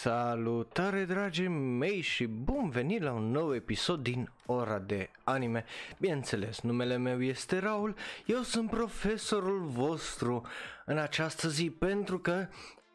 [0.00, 5.64] Salutare dragii mei și bun venit la un nou episod din Ora de Anime.
[5.98, 7.94] Bineînțeles, numele meu este Raul,
[8.26, 10.46] eu sunt profesorul vostru
[10.84, 12.46] în această zi pentru că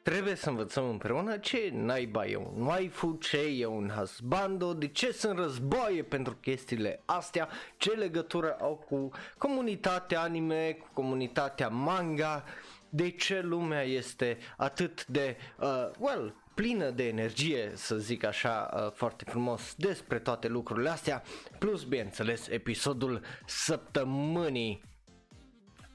[0.02, 5.12] trebuie să învățăm împreună ce naiba e un waifu, ce e un husbando, de ce
[5.12, 12.44] sunt războaie pentru chestiile astea, ce legătură au cu comunitatea anime, cu comunitatea manga,
[12.90, 18.92] de ce lumea este atât de, uh, well, plină de energie, să zic așa uh,
[18.92, 21.24] foarte frumos, despre toate lucrurile astea,
[21.60, 24.82] plus, bineînțeles, episodul săptămânii.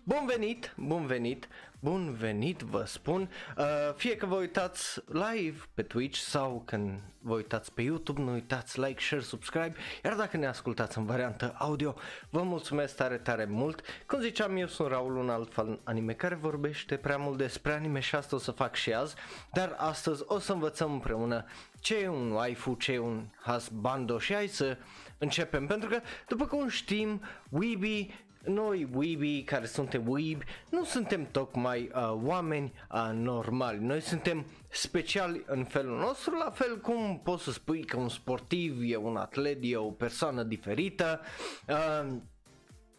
[0.04, 1.48] Bun venit, bun venit,
[1.80, 3.64] bun venit vă spun, uh,
[3.96, 8.80] fie că vă uitați live pe Twitch sau când vă uitați pe YouTube, nu uitați
[8.80, 9.74] like, share, subscribe,
[10.04, 11.94] iar dacă ne ascultați în variantă audio,
[12.30, 13.82] vă mulțumesc tare, tare mult.
[14.06, 18.00] Cum ziceam, eu sunt Raul, un alt fan anime care vorbește prea mult despre anime
[18.00, 19.14] și asta o să fac și azi,
[19.52, 21.44] dar astăzi o să învățăm împreună
[21.80, 24.76] ce e un waifu, ce e un husbando și hai să
[25.18, 31.90] începem, pentru că după cum știm, Weeby noi weeby care suntem weeb nu suntem tocmai
[31.94, 37.52] uh, oameni uh, normali, noi suntem speciali în felul nostru, la fel cum poți să
[37.52, 41.20] spui că un sportiv e un atlet, e o persoană diferită,
[41.68, 42.16] uh,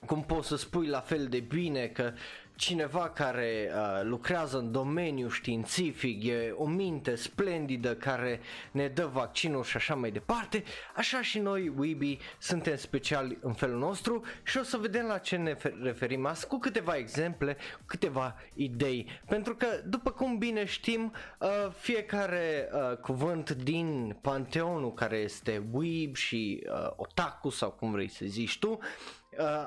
[0.05, 2.13] cum poți să spui la fel de bine că
[2.59, 8.39] cineva care uh, lucrează în domeniul științific, e o minte splendidă care
[8.71, 10.63] ne dă vaccinul și așa mai departe,
[10.95, 15.35] așa și noi, Weeby, suntem speciali în felul nostru și o să vedem la ce
[15.35, 21.49] ne referim azi cu câteva exemple, câteva idei, pentru că, după cum bine știm, uh,
[21.77, 28.25] fiecare uh, cuvânt din panteonul care este Weeb și uh, Otaku sau cum vrei să
[28.27, 28.79] zici tu, uh,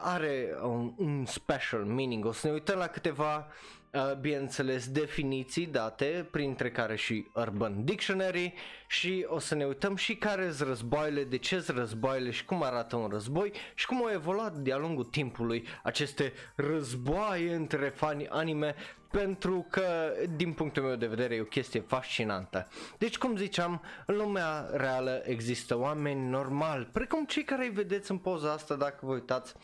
[0.00, 2.24] are un, un special meaning.
[2.24, 3.46] O să ne uităm la câteva,
[3.90, 8.54] uh, bineînțeles, definiții date, printre care și Urban Dictionary
[8.86, 12.62] și o să ne uităm și care sunt războaiele, de ce sunt războaiele și cum
[12.62, 18.74] arată un război și cum au evoluat de-a lungul timpului aceste războaie între fani anime
[19.12, 22.68] pentru că din punctul meu de vedere e o chestie fascinantă.
[22.98, 28.18] Deci cum ziceam, în lumea reală există oameni normali, precum cei care îi vedeți în
[28.18, 29.54] poza asta dacă vă uitați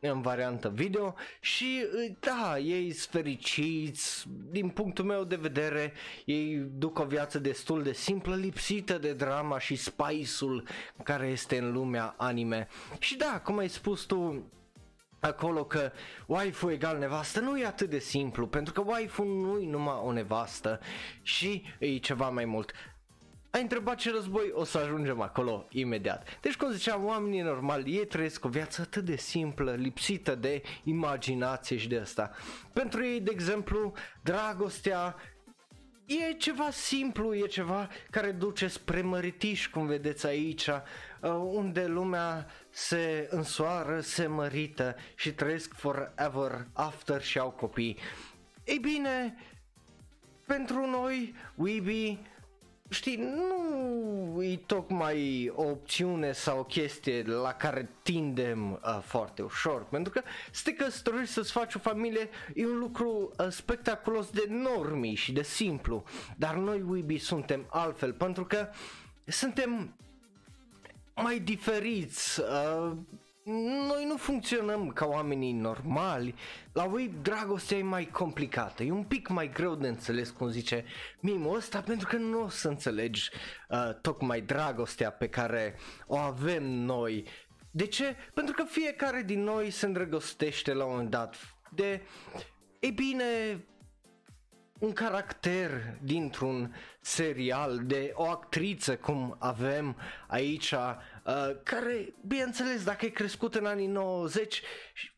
[0.00, 1.86] în variantă video și
[2.20, 5.92] da, ei sunt fericiți, din punctul meu de vedere,
[6.24, 10.66] ei duc o viață destul de simplă, lipsită de drama și spice-ul
[11.02, 12.68] care este în lumea anime.
[12.98, 14.50] Și da, cum ai spus tu,
[15.20, 15.92] acolo că
[16.26, 20.12] waifu egal nevastă nu e atât de simplu, pentru că waifu nu e numai o
[20.12, 20.80] nevastă
[21.22, 22.72] și e ceva mai mult.
[23.50, 26.38] Ai întrebat ce război, o să ajungem acolo imediat.
[26.40, 31.76] Deci, cum ziceam, oamenii normali, ei trăiesc o viață atât de simplă, lipsită de imaginație
[31.76, 32.30] și de asta.
[32.72, 33.92] Pentru ei, de exemplu,
[34.22, 35.16] dragostea
[36.06, 40.74] e ceva simplu, e ceva care duce spre măritiș, cum vedeți aici, uh,
[41.26, 47.98] unde lumea se însoară, se mărită și trăiesc forever after și au copii.
[48.64, 49.36] Ei bine,
[50.46, 52.18] pentru noi, Weeby,
[52.88, 59.84] știi, nu e tocmai o opțiune sau o chestie la care tindem uh, foarte ușor,
[59.84, 64.46] pentru că să te căsătorești să-ți faci o familie e un lucru uh, spectaculos de
[64.48, 66.04] normi și de simplu,
[66.36, 68.68] dar noi Weeby suntem altfel, pentru că
[69.26, 69.94] suntem
[71.22, 72.92] mai diferiți, uh,
[73.88, 76.34] noi nu funcționăm ca oamenii normali,
[76.72, 80.84] la voi dragostea e mai complicată, e un pic mai greu de înțeles cum zice
[81.20, 83.30] mimul ăsta pentru că nu o să înțelegi
[83.68, 87.24] uh, tocmai dragostea pe care o avem noi.
[87.70, 88.16] De ce?
[88.34, 91.36] Pentru că fiecare din noi se îndrăgostește la un moment dat
[91.74, 92.02] de,
[92.78, 93.24] e bine,
[94.78, 96.74] un caracter dintr-un
[97.08, 99.96] serial, de o actriță cum avem
[100.26, 104.62] aici, uh, care, bineînțeles, dacă ai crescut în anii 90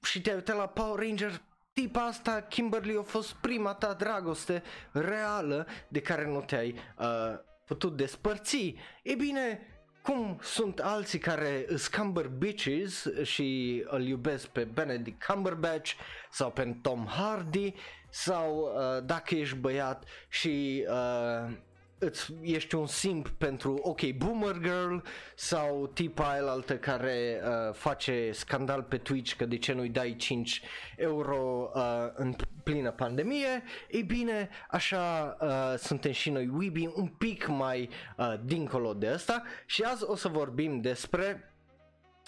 [0.03, 1.41] și te-ai uitat la Power Ranger,
[1.73, 4.62] tipa asta, Kimberly, a fost prima ta dragoste
[4.93, 8.75] reală de care nu te-ai uh, putut despărți.
[9.03, 9.61] E bine,
[10.03, 15.93] cum sunt alții care scumber bitches și îl iubesc pe Benedict Cumberbatch
[16.31, 17.75] sau pe Tom Hardy
[18.11, 21.56] sau uh, dacă ești băiat și uh,
[22.00, 24.97] îți, ești un simp pentru, ok, Boomer Girl
[25.35, 30.17] sau tipa aia altă care uh, face scandal pe Twitch că de ce nu-i dai
[30.17, 30.62] 5
[30.97, 31.82] euro uh,
[32.14, 38.35] în plină pandemie, ei bine, așa uh, suntem și noi Weeby un pic mai uh,
[38.44, 39.43] dincolo de asta.
[39.67, 41.53] Și azi o să vorbim despre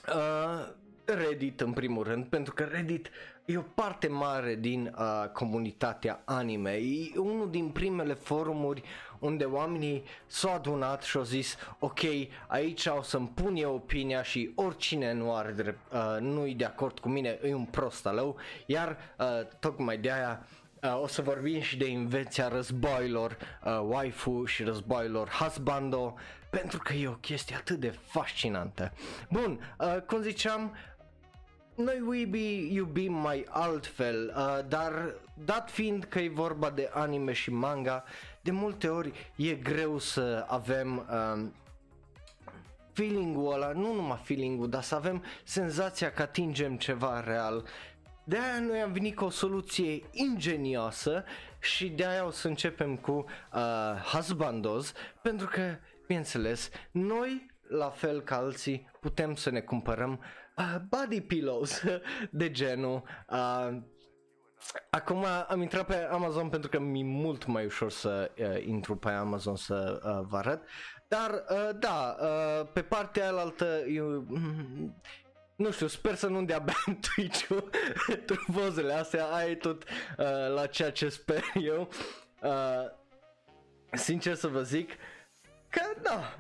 [0.09, 0.69] uh,
[1.05, 3.11] Reddit în primul rând, pentru că Reddit
[3.45, 8.83] e o parte mare din uh, comunitatea anime, e unul din primele forumuri
[9.23, 12.01] unde oamenii s-au adunat și au zis ok,
[12.47, 16.99] aici o să-mi pun eu opinia și oricine nu are drept, uh, nu-i de acord
[16.99, 18.37] cu mine, e un prost alău,
[18.67, 19.27] iar uh,
[19.61, 20.47] tocmai de aia
[20.83, 26.15] Uh, o să vorbim și de invenția războilor uh, waifu și războilor husbando
[26.51, 28.93] pentru că e o chestie atât de fascinantă.
[29.31, 30.77] Bun, uh, cum ziceam,
[31.75, 35.15] noi Weeby iubim mai altfel, uh, dar
[35.45, 38.05] dat fiind că e vorba de anime și manga,
[38.41, 41.45] de multe ori e greu să avem uh,
[42.93, 47.65] feeling-ul ăla, nu numai feeling-ul, dar să avem senzația că atingem ceva real.
[48.25, 51.25] De aia noi am venit cu o soluție ingenioasă
[51.61, 53.61] și de aia o să începem cu uh,
[54.13, 54.93] Husbandos
[55.23, 55.77] pentru că,
[56.07, 60.42] bineînțeles, noi, la fel ca alții, putem să ne cumpărăm uh,
[60.89, 61.83] body pillows
[62.31, 63.77] de genul uh,
[64.91, 69.11] Acum am intrat pe Amazon pentru că mi-e mult mai ușor să uh, intru pe
[69.11, 70.63] Amazon să uh, vă arăt
[71.09, 74.27] Dar uh, da, uh, pe partea aia altă eu,
[75.57, 77.71] nu știu, sper să nu dea ban Twitch-ul
[78.53, 81.89] pozele astea, ai tot uh, la ceea ce sper eu.
[82.43, 82.91] Uh,
[83.93, 84.91] sincer să vă zic,
[85.73, 86.37] că da,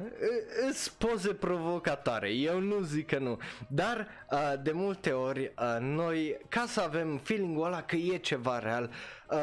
[0.68, 3.38] îți poze provocatoare, eu nu zic că nu,
[3.68, 8.58] dar uh, de multe ori uh, noi, ca să avem feeling-ul ăla că e ceva
[8.58, 8.90] real,
[9.30, 9.38] uh,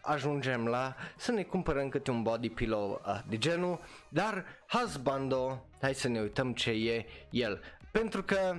[0.00, 5.94] ajungem la să ne cumpărăm câte un body pillow uh, de genul, dar husbando, hai
[5.94, 7.60] să ne uităm ce e el,
[7.90, 8.56] pentru că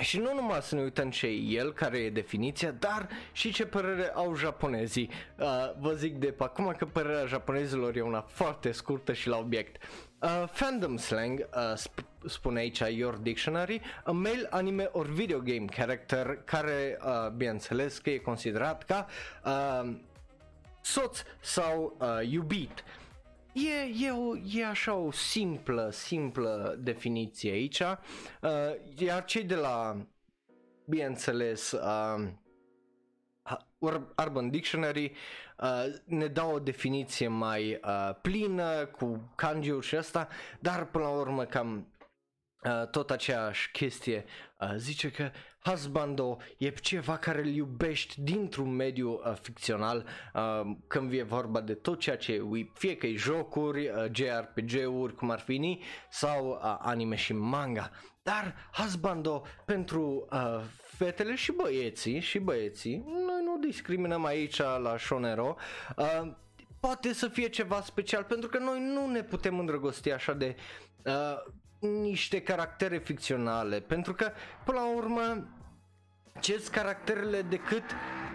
[0.00, 3.66] și nu numai să ne uităm ce e el, care e definiția, dar și ce
[3.66, 5.10] părere au japonezii.
[5.38, 5.46] Uh,
[5.78, 9.82] vă zic de pe acum că părerea japonezilor e una foarte scurtă și la obiect.
[10.22, 15.64] Uh, fandom slang, uh, sp- spune aici Your Dictionary, a male anime or video game
[15.64, 19.06] character care, uh, bineînțeles, că e considerat ca
[19.44, 19.94] uh,
[20.80, 22.84] soț sau uh, iubit.
[23.52, 27.98] E, e, o, e așa o simplă, simplă definiție aici, uh,
[28.98, 30.06] iar cei de la,
[30.84, 32.28] bineînțeles, uh,
[34.16, 35.12] Urban Dictionary
[35.58, 40.28] uh, ne dau o definiție mai uh, plină cu kanji și asta,
[40.60, 41.86] dar până la urmă cam
[42.64, 44.24] uh, tot aceeași chestie
[44.60, 45.30] uh, zice că
[45.64, 51.74] husbando e ceva care îl iubești dintr-un mediu uh, ficțional uh, când e vorba de
[51.74, 56.48] tot ceea ce e fie că e jocuri, uh, JRPG-uri cum ar fi ni sau
[56.48, 57.90] uh, anime și manga.
[58.22, 65.56] Dar husbando pentru uh, fetele și băieții și băieții, noi nu discriminăm aici la Shonero,
[65.96, 66.32] uh,
[66.80, 70.56] poate să fie ceva special pentru că noi nu ne putem îndrăgosti așa de
[71.04, 71.52] uh,
[71.86, 74.32] niște caractere ficționale, pentru că,
[74.64, 75.48] până la urmă,
[76.40, 77.84] ce caracterele decât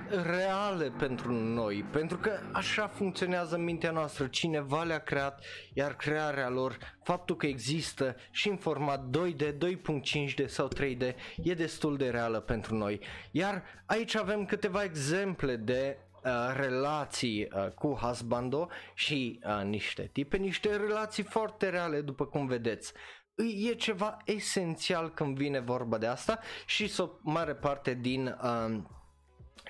[0.09, 6.77] reale pentru noi, pentru că așa funcționează mintea noastră, cineva le-a creat, iar crearea lor,
[7.03, 12.75] faptul că există și în format 2D, 2.5D sau 3D, e destul de reală pentru
[12.75, 12.99] noi.
[13.31, 15.97] Iar aici avem câteva exemple de
[16.27, 22.47] uh, relații uh, cu husbando și uh, niște tipe, niște relații foarte reale după cum
[22.47, 22.93] vedeți
[23.37, 28.77] e ceva esențial când vine vorba de asta și o mare parte din uh,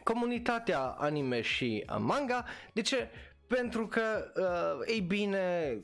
[0.03, 2.45] comunitatea anime și uh, manga.
[2.73, 3.09] De ce?
[3.47, 5.77] Pentru că, uh, ei bine,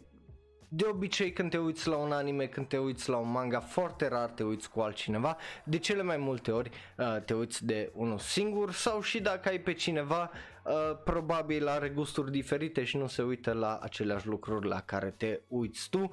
[0.68, 4.08] de obicei când te uiți la un anime, când te uiți la un manga, foarte
[4.08, 8.20] rar te uiți cu altcineva, de cele mai multe ori uh, te uiți de unul
[8.20, 10.32] singur sau și dacă ai pe cineva,
[10.64, 15.42] uh, probabil are gusturi diferite și nu se uită la aceleași lucruri la care te
[15.48, 16.10] uiți tu,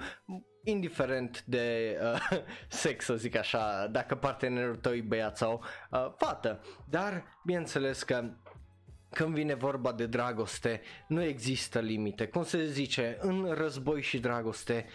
[0.64, 2.38] indiferent de uh,
[2.68, 6.60] sex, să zic așa, dacă partenerul tău e băiat sau uh, fată.
[6.88, 8.30] Dar, bineînțeles că
[9.10, 12.26] când vine vorba de dragoste, nu există limite.
[12.26, 14.86] Cum se zice, în război și dragoste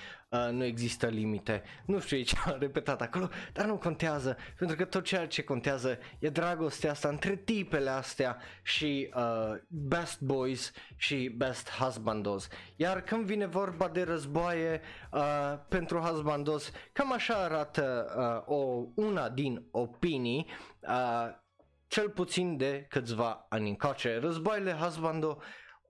[0.48, 1.64] uh, nu există limite.
[1.86, 5.98] Nu știu ce am repetat acolo, dar nu contează, pentru că tot ceea ce contează
[6.20, 12.48] e dragostea asta între tipele astea și uh, best boys și best husbandos.
[12.76, 18.06] Iar când vine vorba de războaie uh, pentru husbandos, cam așa arată
[18.48, 20.48] uh, o, una din opinii
[20.80, 21.44] uh,
[21.88, 24.20] cel puțin de câțiva ani încoace.
[24.20, 25.42] Războaiele Husbando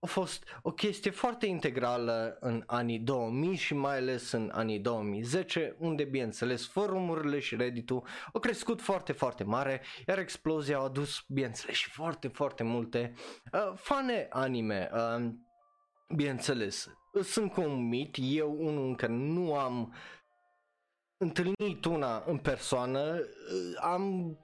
[0.05, 5.75] a fost o chestie foarte integrală în anii 2000 și mai ales în anii 2010,
[5.79, 11.75] unde, bineînțeles, forumurile și Reddit-ul au crescut foarte, foarte mare, iar explozia a adus, bineînțeles,
[11.75, 13.13] și foarte, foarte multe
[13.51, 14.89] uh, fane anime.
[14.93, 15.29] Uh,
[16.15, 16.89] bineînțeles,
[17.23, 19.95] sunt cu un mit, eu unul încă nu am
[21.17, 24.37] întâlnit una în persoană, uh, am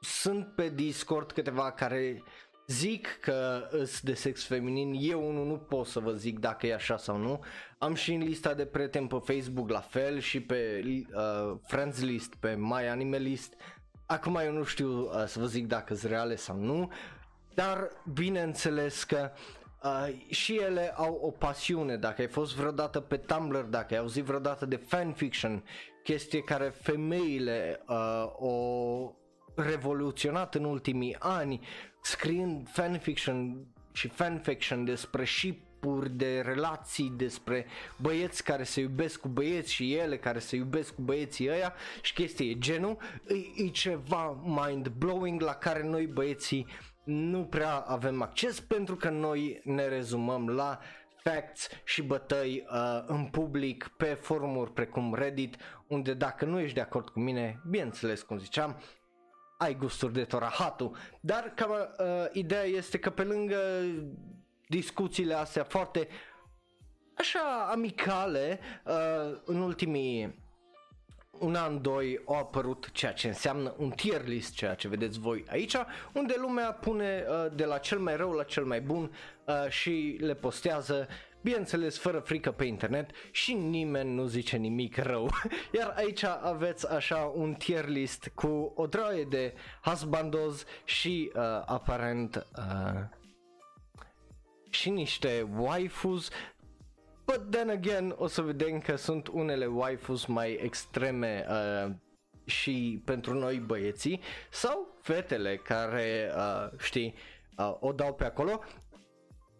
[0.00, 2.22] sunt pe Discord câteva care
[2.66, 6.74] zic că îs de sex feminin, eu unul nu pot să vă zic dacă e
[6.74, 7.40] așa sau nu.
[7.78, 12.34] Am și în lista de prieteni pe Facebook la fel și pe uh, Friends List,
[12.34, 13.54] pe My Anime List.
[14.06, 16.92] Acum eu nu știu uh, să vă zic dacă sunt reale sau nu,
[17.54, 19.30] dar bineînțeles că
[19.86, 24.24] Uh, și ele au o pasiune, dacă ai fost vreodată pe Tumblr, dacă ai auzit
[24.24, 25.64] vreodată de fanfiction,
[26.02, 28.52] chestie care femeile uh, o
[29.56, 31.60] revoluționat în ultimii ani,
[32.00, 39.72] scriind fanfiction și fanfiction despre shipuri de relații, despre băieți care se iubesc cu băieți
[39.72, 42.50] și ele care se iubesc cu băieții ăia și chestii.
[42.50, 42.96] E genul,
[43.28, 46.66] e, e ceva mind-blowing la care noi băieții
[47.04, 50.78] nu prea avem acces pentru că noi ne rezumăm la
[51.22, 56.80] facts și bătăi uh, în public pe forumuri precum Reddit, unde dacă nu ești de
[56.80, 58.82] acord cu mine, bineînțeles cum ziceam,
[59.56, 60.96] ai gusturi de torahatul.
[61.20, 63.58] Dar cam uh, ideea este că pe lângă
[64.68, 66.08] discuțiile astea foarte
[67.14, 70.44] așa amicale uh, în ultimii
[71.38, 75.44] un an, doi au apărut ceea ce înseamnă un tier list, ceea ce vedeți voi
[75.48, 75.76] aici,
[76.12, 79.12] unde lumea pune uh, de la cel mai rău la cel mai bun
[79.44, 81.08] uh, și le postează
[81.46, 85.30] bineînțeles fără frică pe internet și nimeni nu zice nimic rău.
[85.78, 92.46] Iar aici aveți așa un tier list cu o droaie de husbandos și uh, aparent
[92.58, 93.02] uh,
[94.70, 96.30] și niște waifus
[97.24, 101.92] But then again, o să vedem că sunt unele waifus mai extreme uh,
[102.44, 107.14] și pentru noi băieții sau fetele care, uh, știi,
[107.58, 108.60] uh, o dau pe acolo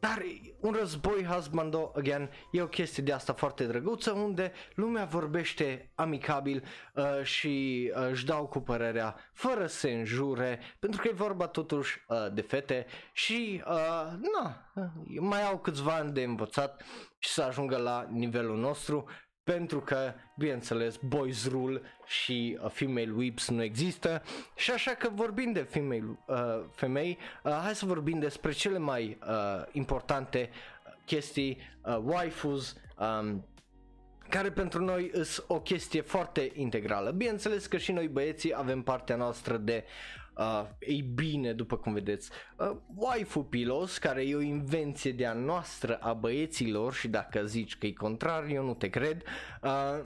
[0.07, 0.23] dar
[0.61, 6.65] un război husbando, again, e o chestie de asta foarte drăguță unde lumea vorbește amicabil
[6.95, 11.47] uh, și uh, își dau cu părerea fără să se înjure pentru că e vorba
[11.47, 14.73] totuși uh, de fete și uh, na,
[15.19, 16.83] mai au câțiva ani de învățat
[17.19, 19.09] și să ajungă la nivelul nostru
[19.55, 24.23] pentru că, bineînțeles, boys rule și uh, female whips nu există
[24.57, 29.19] și așa că vorbim de female, uh, femei, uh, hai să vorbim despre cele mai
[29.29, 30.51] uh, importante
[31.05, 33.47] chestii, uh, waifus, um,
[34.29, 37.11] care pentru noi sunt o chestie foarte integrală.
[37.11, 40.26] Bineînțeles că și noi băieții avem partea noastră de Uh,
[40.79, 45.97] ei bine, după cum vedeți, uh, waifu pilos, care e o invenție de a noastră
[45.97, 49.23] a băieților și dacă zici că e contrar, eu nu te cred.
[49.63, 50.05] Uh,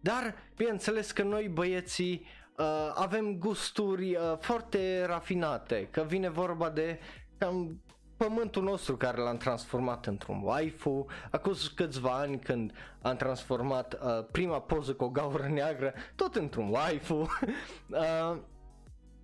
[0.00, 6.98] dar, bineînțeles că noi băieții uh, avem gusturi uh, foarte rafinate, că vine vorba de
[7.38, 7.80] cam
[8.16, 12.72] pământul nostru care l-am transformat într-un waifu, acum câțiva ani când
[13.02, 17.14] am transformat uh, prima poză cu o gaură neagră tot într-un waifu.
[17.88, 18.36] uh,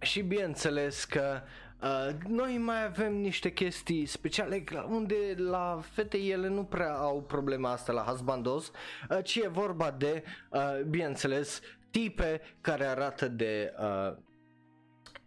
[0.00, 1.40] și bineînțeles că
[1.82, 7.70] uh, noi mai avem niște chestii speciale unde la fete ele nu prea au problema
[7.72, 8.70] asta la husbandos,
[9.10, 11.60] uh, ci e vorba de, uh, bineînțeles,
[11.90, 14.16] tipe care arată de uh,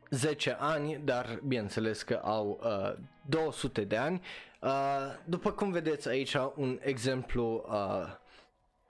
[0.09, 2.93] 10 ani, dar bineînțeles că au uh,
[3.25, 4.21] 200 de ani.
[4.61, 4.69] Uh,
[5.25, 8.15] după cum vedeți aici un exemplu uh,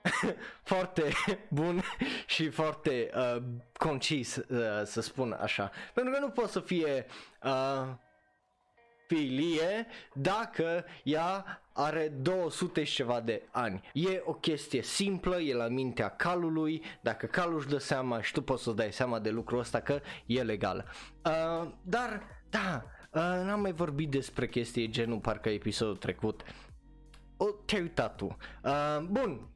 [0.62, 1.12] foarte
[1.48, 1.82] bun
[2.26, 3.42] și foarte uh,
[3.72, 5.70] concis, uh, să spun așa.
[5.94, 7.06] Pentru că nu poate să fie
[7.42, 7.88] uh,
[9.06, 13.90] filie dacă ea are 200 și ceva de ani.
[13.92, 18.42] E o chestie simplă, e la mintea calului, dacă calul își dă seama și tu
[18.42, 20.84] poți să dai seama de lucrul ăsta că e legal.
[21.24, 26.42] Uh, dar, da, uh, n-am mai vorbit despre chestii genul parcă episodul trecut.
[27.36, 28.36] O, te-ai uitat tu.
[28.64, 29.48] Uh, bun,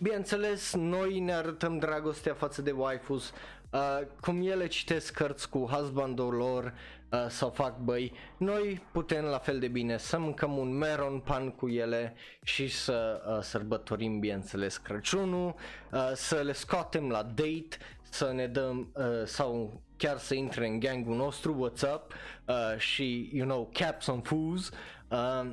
[0.00, 3.32] bineînțeles, noi ne arătăm dragostea față de waifus,
[3.70, 6.74] uh, cum ele citesc cărți cu husbandul lor
[7.12, 11.50] uh, sau fac băi, noi putem la fel de bine să mâncăm un meron pan
[11.50, 15.54] cu ele și să uh, sărbătorim, bineînțeles, Crăciunul,
[15.92, 20.78] uh, să le scoatem la date, să ne dăm uh, sau chiar să intre în
[20.78, 22.12] gangul nostru, what's up,
[22.44, 24.70] uh, și, you know, caps on foos,
[25.08, 25.50] uh,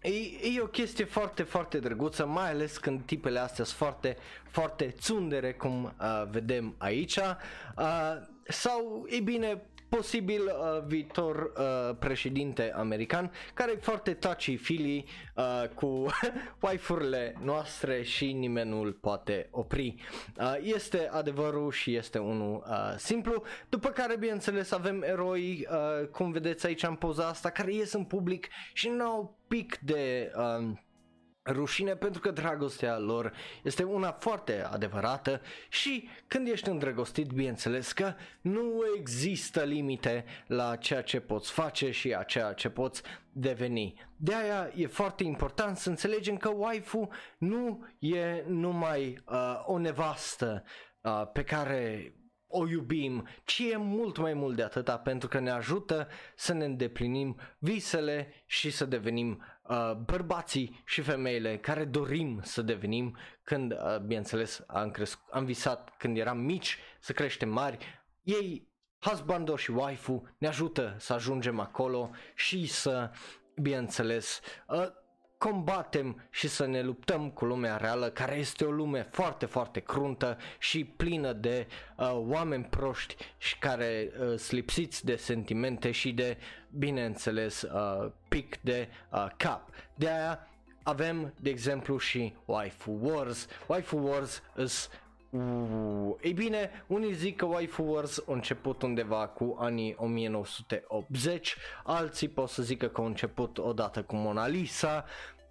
[0.00, 0.10] E,
[0.54, 4.16] e o chestie foarte, foarte drăguță, mai ales când tipele astea sunt foarte,
[4.50, 7.16] foarte țundere, cum uh, vedem aici.
[7.16, 8.14] Uh,
[8.48, 15.04] sau, e bine, posibil uh, viitor uh, președinte american care e foarte touchy feely
[15.34, 16.06] uh, cu
[16.62, 19.94] waifurile noastre și nimeni nu îl poate opri.
[20.36, 26.30] Uh, este adevărul și este unul uh, simplu, după care bineînțeles avem eroi, uh, cum
[26.32, 30.32] vedeți aici în poza asta, care ies în public și nu au pic de...
[30.36, 30.76] Uh,
[31.48, 38.14] rușine pentru că dragostea lor este una foarte adevărată și când ești îndrăgostit, bineînțeles că
[38.40, 43.02] nu există limite la ceea ce poți face și a ceea ce poți
[43.32, 43.94] deveni.
[44.16, 50.64] De aia e foarte important să înțelegem că waifu nu e numai uh, o nevastă
[51.00, 52.12] uh, pe care
[52.48, 56.64] o iubim, ci e mult mai mult de atâta pentru că ne ajută să ne
[56.64, 63.98] îndeplinim visele și să devenim uh, bărbații și femeile care dorim să devenim când, uh,
[63.98, 68.02] bineînțeles, am, cresc- am visat când eram mici să creștem mari.
[68.22, 73.10] Ei, husbando și waifu, ne ajută să ajungem acolo și să,
[73.54, 74.86] bineînțeles, uh,
[75.38, 80.38] combatem și să ne luptăm cu lumea reală, care este o lume foarte, foarte cruntă
[80.58, 81.66] și plină de
[81.96, 86.36] uh, oameni proști și care uh, slipsiți de sentimente și de,
[86.70, 89.70] bineînțeles, uh, pic de uh, cap.
[89.94, 90.48] De aia
[90.82, 93.46] avem, de exemplu, și Waifu Wars.
[93.66, 94.90] Waifu Wars is
[95.30, 102.28] Uh, ei bine, unii zic că Waifu Wars a început undeva cu anii 1980, alții
[102.28, 105.04] pot să zică că a început odată cu Mona Lisa,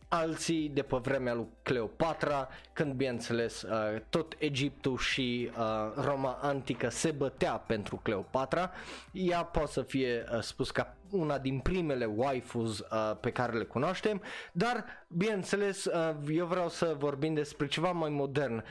[0.07, 6.89] alții de pe vremea lui Cleopatra, când bineînțeles uh, tot Egiptul și uh, Roma antică
[6.89, 8.71] se bătea pentru Cleopatra,
[9.11, 13.63] ea poate să fie uh, spus ca una din primele waifus uh, pe care le
[13.63, 18.63] cunoaștem, dar bineînțeles uh, eu vreau să vorbim despre ceva mai modern.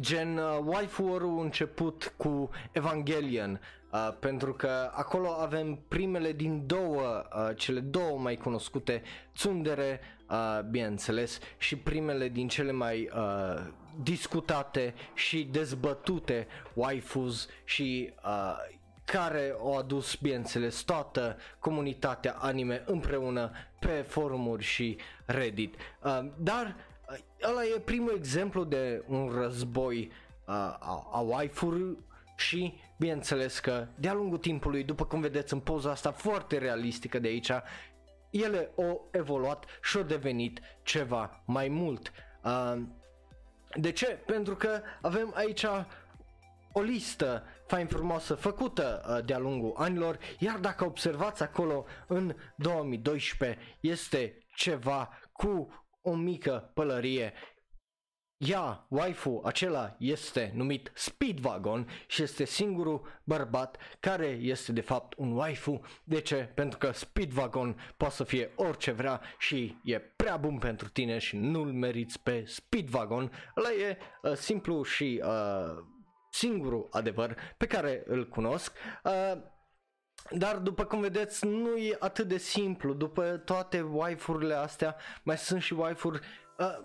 [0.00, 3.60] Uh, Gen, uh, waifu-ul a început cu Evangelion,
[3.92, 9.02] uh, pentru că acolo avem primele din două, uh, cele două mai cunoscute
[9.32, 13.62] tsundere, uh, bineînțeles, și primele din cele mai uh,
[14.02, 18.54] discutate și dezbătute waifus și uh,
[19.04, 25.74] care au adus, bineînțeles, toată comunitatea anime împreună pe forumuri și Reddit.
[26.02, 26.76] Uh, dar
[27.42, 30.10] ăla e primul exemplu de un război
[30.46, 31.98] uh, a, a waifu
[32.36, 37.28] și bineînțeles că de-a lungul timpului, după cum vedeți în poza asta foarte realistică de
[37.28, 37.50] aici,
[38.30, 42.12] ele au evoluat și au devenit ceva mai mult.
[42.44, 42.82] Uh,
[43.74, 44.06] de ce?
[44.06, 45.64] Pentru că avem aici
[46.72, 53.58] o listă fain frumoasă făcută uh, de-a lungul anilor, iar dacă observați acolo în 2012
[53.80, 57.32] este ceva cu o mică pălărie.
[58.36, 65.32] Ea, waifu, acela este numit Speedwagon și este singurul bărbat care este de fapt un
[65.32, 65.80] waifu.
[66.04, 66.36] De ce?
[66.54, 71.36] Pentru că Speedwagon poate să fie orice vrea și e prea bun pentru tine și
[71.36, 73.32] nu-l meriți pe Speedwagon.
[73.56, 75.84] Ăla e uh, simplu și uh,
[76.30, 78.76] singurul adevăr pe care îl cunosc.
[79.04, 79.42] Uh,
[80.30, 85.62] dar după cum vedeți nu e atât de simplu, după toate waifurile astea mai sunt
[85.62, 86.20] și waifuri
[86.58, 86.78] uh,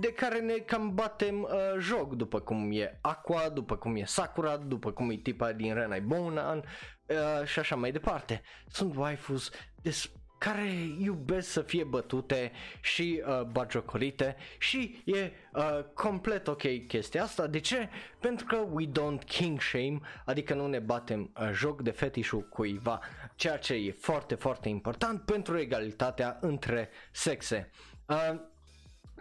[0.00, 4.56] de care ne cam batem uh, joc, după cum e Aqua, după cum e Sakura,
[4.56, 6.64] după cum e tipa din Renai Bonan
[7.06, 8.42] uh, și așa mai departe.
[8.68, 9.50] Sunt waifus
[9.82, 17.22] des- care iubesc să fie bătute și uh, bagiocorite și e uh, complet ok chestia
[17.22, 17.46] asta.
[17.46, 17.88] De ce?
[18.20, 23.00] Pentru că we don't king shame, adică nu ne batem uh, joc de fetișul cuiva,
[23.34, 27.70] ceea ce e foarte, foarte important pentru egalitatea între sexe.
[28.06, 28.40] Uh,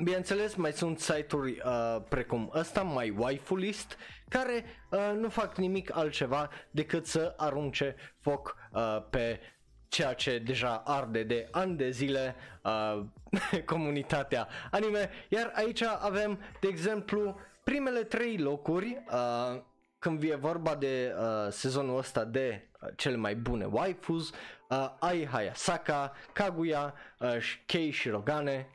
[0.04, 3.98] Bineînțeles, mai sunt site-uri uh, precum ăsta, My Waifu List,
[4.30, 9.40] care uh, nu fac nimic altceva decât să arunce foc uh, pe
[9.88, 13.04] ceea ce deja arde de ani de zile uh,
[13.66, 19.62] comunitatea anime, iar aici avem, de exemplu, primele trei locuri uh,
[20.00, 24.30] când e vorba de uh, sezonul ăsta de uh, cele mai bune waifus,
[24.70, 28.70] uh, ai Hayasaka, Kaguya, uh, Kei Shirogane,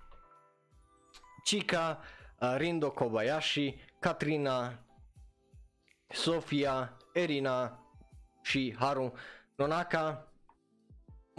[1.44, 2.00] Chika,
[2.40, 4.78] uh, Rindo Kobayashi, Katrina,
[6.08, 7.78] Sofia, Erina
[8.42, 9.12] și Haru
[9.56, 10.31] Nonaka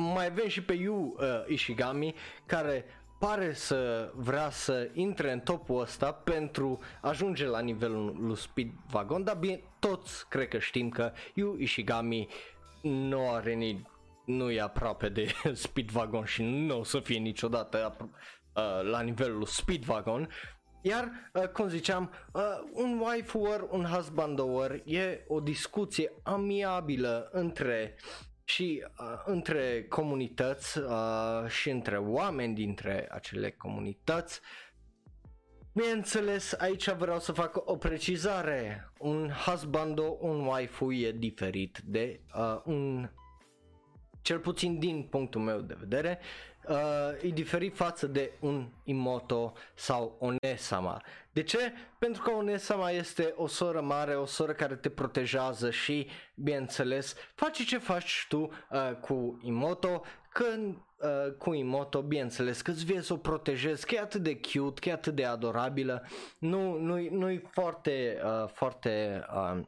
[0.04, 2.86] mai avem și pe Yu uh, Ishigami care
[3.20, 9.24] pare să vrea să intre în topul ăsta pentru a ajunge la nivelul lui Speedwagon,
[9.24, 12.28] dar bine, toți cred că știm că Yu Ishigami
[12.82, 13.88] nu are ni,
[14.26, 19.48] nu e aproape de Speedwagon și nu o să fie niciodată uh, la nivelul lui
[19.48, 20.30] Speedwagon.
[20.82, 22.42] Iar, uh, cum ziceam, uh,
[22.74, 27.96] un wife war, un husband war e o discuție amiabilă între
[28.44, 34.42] și uh, între comunități uh, și între oameni dintre acele comunități.
[35.74, 38.92] Bineînțeles, aici vreau să fac o precizare.
[38.98, 43.10] Un husbando, un waifu e diferit de uh, un
[44.22, 46.20] cel puțin din punctul meu de vedere,
[46.68, 46.76] uh,
[47.22, 51.02] e diferit față de un Imoto sau o Nesama.
[51.32, 51.74] De ce?
[51.98, 57.16] Pentru că o Nesama este o soră mare, o soră care te protejează și, bineînțeles,
[57.36, 63.06] faci ce faci tu uh, cu Imoto, când uh, cu Imoto, bineînțeles, că îți vezi
[63.06, 67.10] să o protejezi, că e atât de cute, că e atât de adorabilă, nu, nu,
[67.10, 69.62] nu e foarte, uh, foarte uh,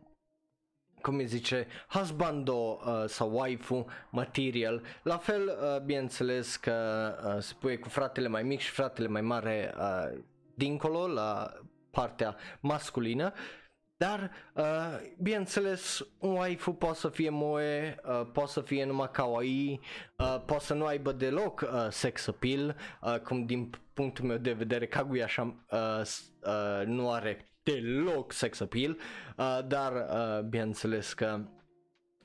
[1.06, 2.54] cum îi zice, husbando
[2.86, 4.82] uh, sau waifu material.
[5.04, 6.74] La fel, uh, bineînțeles că
[7.26, 10.20] uh, se pune cu fratele mai mic și fratele mai mare uh,
[10.56, 11.54] dincolo, la
[11.92, 13.34] partea masculină.
[13.98, 14.64] Dar, uh,
[15.22, 19.80] bineînțeles, un waifu poate să fie moe, uh, poate să fie numai kawaii,
[20.18, 24.52] uh, poate să nu aibă deloc uh, sex appeal, uh, cum din punctul meu de
[24.52, 26.02] vedere Kaguya așa uh,
[26.46, 28.98] uh, nu are deloc sex appeal,
[29.38, 31.42] uh, dar uh, bineînțeles că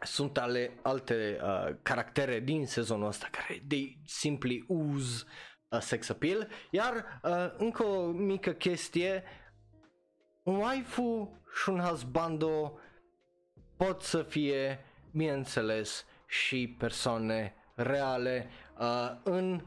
[0.00, 5.24] sunt ale, alte uh, caractere din sezonul ăsta care de simply uz
[5.68, 9.24] uh, sex appeal, iar uh, încă o mică chestie,
[10.42, 12.78] un waifu și un husbando
[13.76, 19.62] pot să fie, bineînțeles, și persoane reale uh, în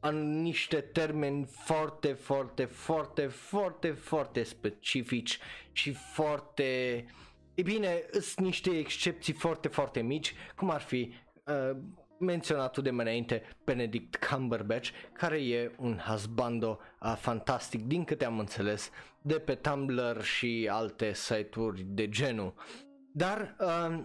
[0.00, 5.38] în niște termeni foarte, foarte, foarte, foarte, foarte specifici
[5.72, 7.04] și foarte...
[7.54, 11.76] E bine, sunt niște excepții foarte, foarte mici, cum ar fi uh,
[12.18, 18.38] menționatul de mai înainte Benedict Cumberbatch, care e un husbando uh, fantastic, din câte am
[18.38, 18.90] înțeles,
[19.22, 22.54] de pe Tumblr și alte site-uri de genul.
[23.12, 24.04] Dar, uh,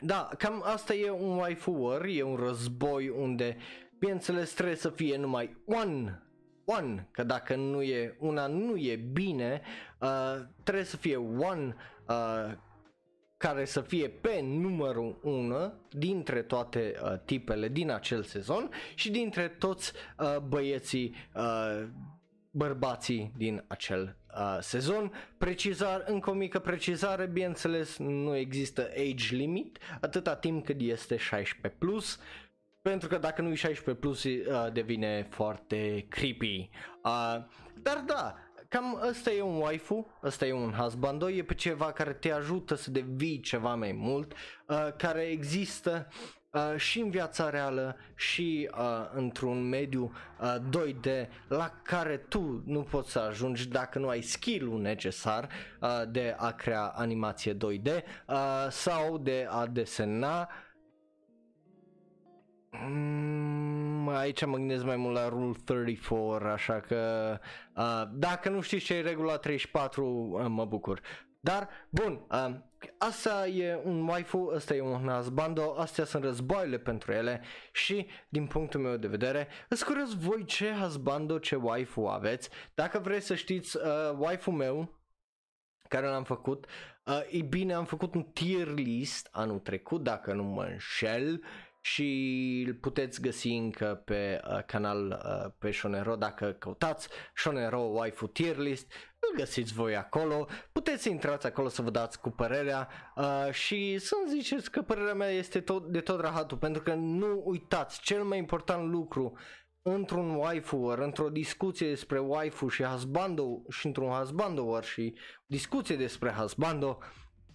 [0.00, 3.56] da, cam asta e un waifu war, e un război unde
[4.02, 6.22] bineînțeles trebuie să fie numai one
[6.64, 9.62] one, că dacă nu e una nu e bine,
[10.00, 11.76] uh, trebuie să fie one
[12.08, 12.52] uh,
[13.36, 19.48] care să fie pe numărul 1 dintre toate uh, tipele din acel sezon și dintre
[19.48, 21.84] toți uh, băieții uh,
[22.52, 25.12] bărbații din acel uh, sezon.
[25.38, 31.78] Precizar, încă o mică precizare, bineînțeles, nu există age limit, atâta timp cât este 16+,
[31.78, 32.18] plus,
[32.82, 36.70] pentru că dacă nu e 16 plus uh, devine foarte creepy.
[37.04, 37.36] Uh,
[37.82, 38.34] dar da,
[38.68, 42.74] cam ăsta e un waifu, ăsta e un husbando, e pe ceva care te ajută
[42.74, 44.32] să devii ceva mai mult,
[44.66, 46.08] uh, care există
[46.50, 52.80] uh, și în viața reală și uh, într-un mediu uh, 2D la care tu nu
[52.82, 55.48] poți să ajungi dacă nu ai skill-ul necesar
[55.80, 57.88] uh, de a crea animație 2D
[58.26, 60.48] uh, sau de a desena
[62.80, 67.38] Mm, aici mă gândesc mai mult la Rule 34, așa că
[67.76, 71.00] uh, dacă nu știți ce e regula 34, uh, mă bucur.
[71.40, 72.54] Dar, bun, uh,
[72.98, 78.46] asta e un waifu, asta e un husbando, astea sunt războaiele pentru ele și, din
[78.46, 82.48] punctul meu de vedere, îți curios voi ce husbando, ce waifu aveți.
[82.74, 85.00] Dacă vreți să știți, uh, waifu meu,
[85.88, 86.66] care l-am făcut,
[87.04, 91.42] uh, e bine, am făcut un tier list anul trecut, dacă nu mă înșel,
[91.84, 96.16] și îl puteți găsi încă pe uh, canal uh, pe Shonero.
[96.16, 101.82] Dacă căutați Shonero Waifu Tier List, îl găsiți voi acolo, puteți să intrați acolo să
[101.82, 102.88] vă dați cu părerea.
[103.16, 107.42] Uh, și să-mi ziceți că părerea mea este tot, de tot rahatul, pentru că nu
[107.44, 109.38] uitați, cel mai important lucru
[109.82, 115.14] într-un waifu war, într-o discuție despre waifu și husbando și într-un husbando war și
[115.46, 116.98] discuție despre husbando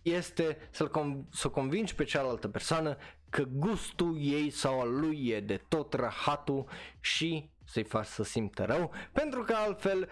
[0.02, 2.98] este să-l conv- să convingi pe cealaltă persoană
[3.30, 6.66] că gustul ei sau al lui e de tot rahatul
[7.00, 10.10] și să-i faci să simtă rău, pentru că altfel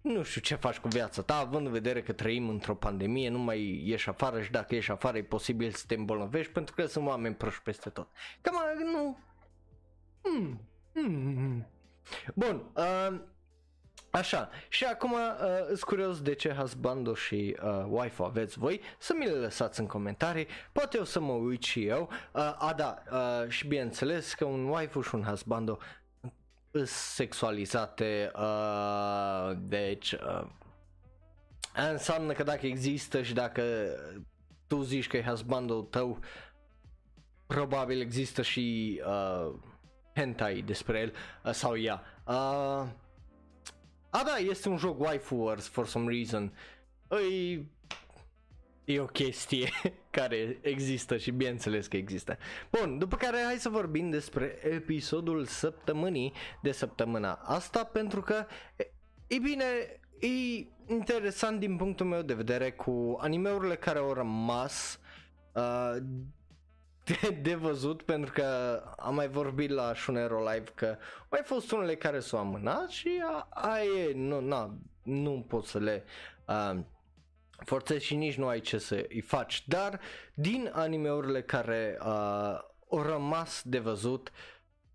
[0.00, 3.38] nu știu ce faci cu viața ta, având în vedere că trăim într-o pandemie, nu
[3.38, 7.06] mai ieși afară și dacă ieși afară e posibil să te îmbolnăvești pentru că sunt
[7.06, 8.08] oameni proști peste tot.
[8.40, 8.54] Cam
[8.92, 9.18] nu...
[10.22, 10.60] Hmm.
[10.92, 11.66] Hmm.
[12.34, 13.20] Bun, uh,
[14.10, 15.18] Așa, și acum uh,
[15.68, 19.86] îți curios de ce husbando și uh, wife aveți voi, să mi le lăsați în
[19.86, 22.08] comentarii, poate o să mă uit și eu.
[22.32, 25.78] Uh, a, da, uh, și bineînțeles că un wife și un husbando
[26.84, 30.46] sexualizate, uh, deci uh,
[31.90, 33.62] înseamnă că dacă există și dacă
[34.66, 36.18] tu zici că e husbando tău,
[37.46, 39.54] probabil există și uh,
[40.14, 41.12] hentai despre el
[41.44, 42.02] uh, sau ea.
[42.26, 42.86] Uh,
[44.10, 46.52] a, da, este un joc waifu wars for some reason.
[47.08, 47.68] Îi...
[48.84, 49.70] E o chestie
[50.10, 52.38] care există și bineînțeles că există.
[52.70, 58.46] Bun, după care hai să vorbim despre episodul săptămânii de săptămâna asta pentru că,
[59.26, 59.64] e bine,
[60.18, 65.00] e interesant din punctul meu de vedere cu animeurile care au rămas
[65.52, 65.96] uh,
[67.10, 70.96] de, de văzut pentru că am mai vorbit la Shunero Live că
[71.30, 76.04] mai fost unele care s-au amânat și aia e, nu, na, nu pot să le
[76.46, 76.80] uh,
[77.64, 80.00] forțezi și nici nu ai ce să îi faci, dar
[80.34, 82.06] din animeurile care uh,
[82.90, 84.32] au rămas de văzut,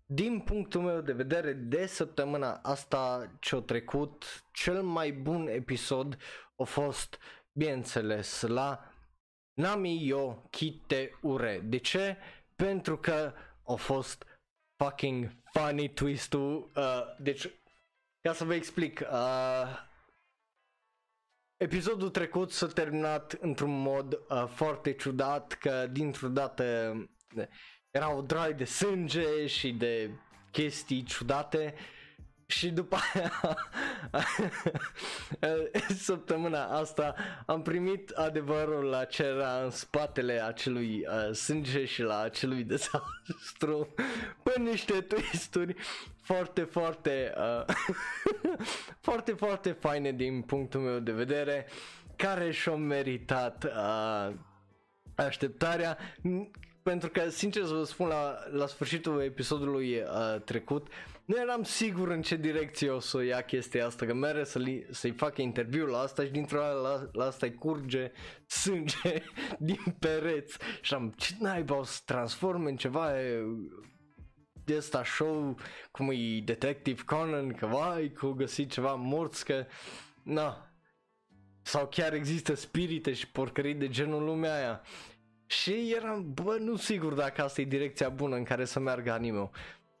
[0.06, 6.16] din punctul meu de vedere, de săptămâna asta ce-a trecut, cel mai bun episod
[6.56, 7.18] a fost,
[7.52, 8.95] bineînțeles, la
[9.56, 11.60] Nami yo Kite Ure.
[11.64, 12.16] De ce?
[12.56, 13.32] Pentru că
[13.66, 14.24] a fost
[14.84, 16.70] fucking funny twist-ul.
[16.76, 17.50] Uh, deci,
[18.20, 19.84] ca să vă explic, uh,
[21.56, 26.94] Episodul trecut s-a terminat într-un mod uh, foarte ciudat, că dintr-o dată
[27.36, 27.44] uh,
[27.90, 30.10] era o drai de sânge și de
[30.50, 31.74] chestii ciudate
[32.46, 33.32] și după aia
[36.08, 37.14] săptămâna asta
[37.46, 43.94] am primit adevărul la ce era în spatele acelui uh, sânge și la acelui dezastru.
[44.42, 45.74] Pe niște twisturi
[46.20, 47.74] foarte, foarte uh,
[49.06, 51.66] foarte, foarte faine din punctul meu de vedere
[52.16, 54.34] care și-au meritat uh,
[55.14, 55.98] așteptarea.
[56.82, 60.88] Pentru că, sincer să vă spun, la, la sfârșitul episodului uh, trecut,
[61.26, 65.10] nu eram sigur în ce direcție o să ia chestia asta, că mere să să-i
[65.10, 68.12] facă interviul la asta și dintr-o dată la, la asta-i curge
[68.46, 69.22] sânge
[69.58, 70.58] din pereți.
[70.80, 73.42] Și am ce naiba o să transforme în ceva e,
[74.64, 75.58] de asta show
[75.90, 79.66] cum e Detective Conan, că vai, că au găsit ceva morți, că
[80.22, 80.70] na,
[81.62, 84.82] sau chiar există spirite și porcării de genul lumea aia.
[85.46, 89.50] Și eram, bă, nu sigur dacă asta e direcția bună în care să meargă anime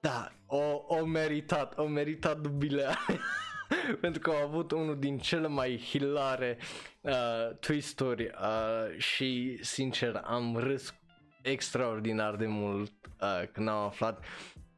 [0.06, 2.86] Da, o, o meritat, o meritat dubile
[4.00, 6.58] pentru că au avut unul din cele mai hilare
[7.00, 10.94] uh, twisturi uh, și sincer am râs
[11.42, 14.24] extraordinar de mult uh, când am aflat.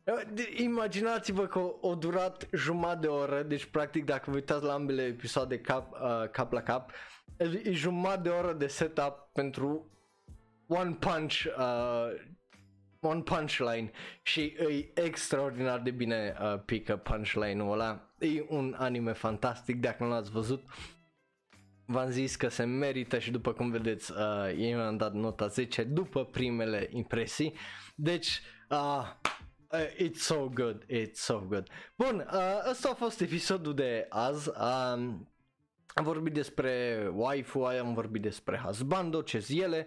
[0.05, 5.03] Uh, Imaginați-vă că o durat jumătate de oră, deci practic dacă vă uitați la ambele
[5.03, 6.91] episoade cap, uh, cap la cap,
[7.37, 9.91] e jumătate de oră de setup pentru
[10.67, 12.37] one punch uh,
[13.01, 13.91] one punchline
[14.23, 18.15] și e extraordinar de bine uh, pică punchline-ul ăla.
[18.19, 20.65] E un anime fantastic, dacă nu l-ați văzut.
[21.87, 25.83] V-am zis că se merită și după cum vedeți, uh, ei mi-am dat nota 10
[25.83, 27.55] după primele impresii.
[27.95, 29.13] Deci, uh,
[29.71, 31.69] Uh, it's so good, it's so good.
[31.97, 34.51] Bun, uh, ăsta a fost episodul de azi.
[34.61, 35.29] Um,
[35.95, 39.87] am vorbit despre waifu, am vorbit despre husbando, ce ele,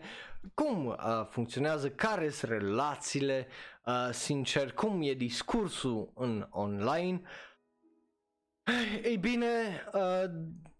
[0.53, 0.95] cum uh,
[1.29, 3.47] funcționează, care sunt relațiile,
[3.85, 7.21] uh, sincer, cum e discursul în online.
[9.03, 9.47] Ei bine,
[9.93, 10.23] uh,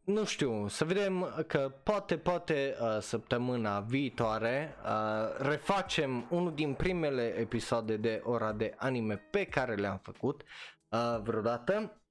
[0.04, 7.24] nu știu, să vedem că poate, poate uh, săptămâna viitoare uh, refacem unul din primele
[7.24, 10.44] episoade de ora de anime pe care le-am făcut
[10.90, 12.02] uh, vreodată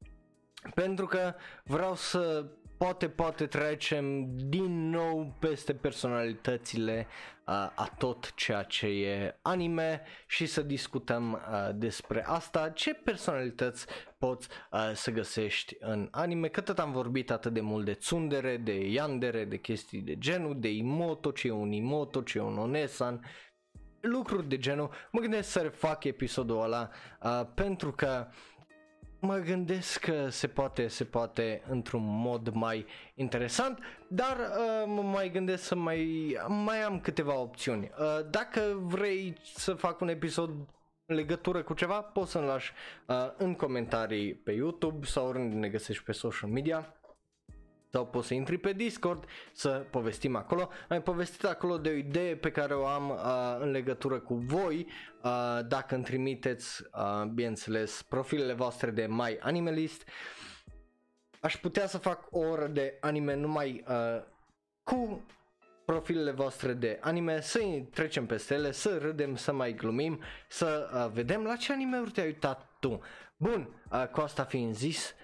[0.75, 2.47] pentru că vreau să
[2.81, 7.07] poate, poate trecem din nou peste personalitățile
[7.47, 13.87] uh, a tot ceea ce e anime și să discutăm uh, despre asta, ce personalități
[14.19, 18.57] poți uh, să găsești în anime, că tot am vorbit atât de mult de tsundere,
[18.57, 22.59] de yandere, de chestii de genul, de imoto, ce e un imoto, ce e un
[22.59, 23.25] onesan,
[24.01, 24.91] lucruri de genul.
[25.13, 26.91] Mă gândesc să refac episodul ăla
[27.23, 28.35] uh, pentru că uh,
[29.21, 33.79] mă gândesc că se poate, se poate într-un mod mai interesant,
[34.09, 37.91] dar uh, mă mai gândesc să mai, mai am câteva opțiuni.
[37.99, 40.51] Uh, dacă vrei să fac un episod
[41.07, 42.73] în legătură cu ceva, poți să-mi lași
[43.07, 46.95] uh, în comentarii pe YouTube sau oriunde ne găsești pe social media
[47.93, 50.61] sau poți să intri pe Discord să povestim acolo.
[50.61, 54.35] Am mai povestit acolo de o idee pe care o am uh, în legătură cu
[54.35, 54.87] voi,
[55.23, 60.09] uh, dacă îmi trimiteți, uh, bineînțeles, profilele voastre de My Animalist.
[61.41, 64.23] Aș putea să fac o oră de anime numai uh,
[64.83, 65.25] cu
[65.85, 67.59] profilele voastre de anime, să
[67.91, 72.27] trecem peste ele, să râdem, să mai glumim, să uh, vedem la ce anime-uri te-ai
[72.27, 73.01] uitat tu.
[73.37, 75.15] Bun, uh, cu asta fiind zis,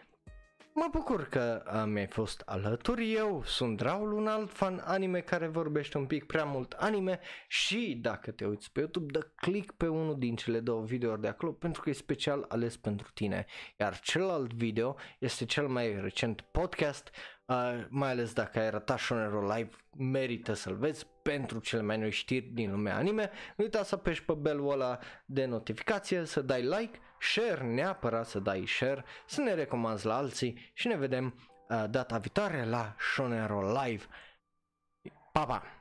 [0.78, 5.98] Mă bucur că mi-ai fost alături, eu sunt Raul, un alt fan anime care vorbește
[5.98, 10.18] un pic prea mult anime și dacă te uiți pe YouTube, dă click pe unul
[10.18, 13.46] din cele două videouri de acolo pentru că e special ales pentru tine.
[13.78, 17.10] Iar celălalt video este cel mai recent podcast,
[17.46, 22.10] uh, mai ales dacă ai ratat Shonero Live, merită să-l vezi pentru cele mai noi
[22.10, 23.30] știri din lumea anime.
[23.56, 28.38] Nu uita să apeși pe belul ăla de notificație, să dai like share, neapărat să
[28.38, 31.34] dai share, să ne recomanzi la alții și ne vedem
[31.68, 34.04] uh, data viitoare la Shonero Live.
[35.32, 35.75] Pa, pa!